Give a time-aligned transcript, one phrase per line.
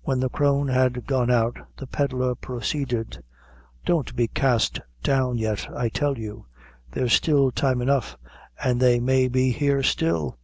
[0.00, 3.22] When the crone had gone out, the pedlar proceeded:
[3.84, 6.46] "Don't be cast down yet, I tell you;
[6.92, 8.16] there's still time enough,
[8.64, 10.38] an' they may be here still."